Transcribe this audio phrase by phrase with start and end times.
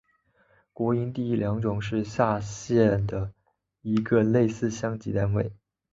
[0.73, 2.73] 国营第一良种是下辖
[3.05, 3.31] 的
[3.83, 5.51] 一个类似乡级单位。